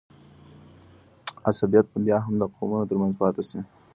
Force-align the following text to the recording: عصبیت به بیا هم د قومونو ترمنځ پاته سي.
عصبیت 1.49 1.85
به 1.91 1.97
بیا 2.05 2.17
هم 2.23 2.33
د 2.39 2.43
قومونو 2.55 2.87
ترمنځ 2.89 3.13
پاته 3.19 3.41
سي. 3.49 3.59